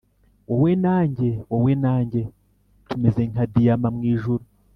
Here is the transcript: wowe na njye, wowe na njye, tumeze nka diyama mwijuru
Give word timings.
wowe 0.49 0.71
na 0.83 0.97
njye, 1.09 1.31
wowe 1.51 1.73
na 1.83 1.93
njye, 2.05 2.23
tumeze 2.89 3.21
nka 3.31 3.43
diyama 3.53 3.87
mwijuru 3.95 4.43